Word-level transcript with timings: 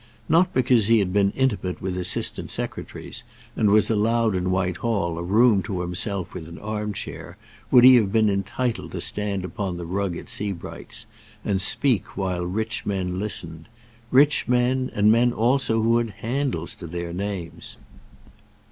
Not 0.27 0.51
because 0.51 0.87
he 0.87 0.97
had 0.97 1.13
been 1.13 1.29
intimate 1.35 1.79
with 1.79 1.95
assistant 1.95 2.49
secretaries, 2.49 3.21
and 3.55 3.69
was 3.69 3.87
allowed 3.87 4.33
in 4.33 4.49
Whitehall 4.49 5.19
a 5.19 5.21
room 5.21 5.61
to 5.61 5.81
himself 5.81 6.33
with 6.33 6.47
an 6.47 6.57
arm 6.57 6.91
chair, 6.93 7.37
would 7.69 7.83
he 7.83 7.97
have 7.97 8.11
been 8.11 8.27
entitled 8.27 8.93
to 8.93 8.99
stand 9.01 9.45
upon 9.45 9.77
the 9.77 9.85
rug 9.85 10.17
at 10.17 10.27
Sebright's 10.27 11.05
and 11.45 11.61
speak 11.61 12.17
while 12.17 12.45
rich 12.47 12.83
men 12.83 13.19
listened, 13.19 13.67
rich 14.09 14.47
men, 14.47 14.89
and 14.95 15.11
men 15.11 15.31
also 15.33 15.83
who 15.83 15.99
had 15.99 16.09
handles 16.17 16.73
to 16.77 16.87
their 16.87 17.13
names! 17.13 17.77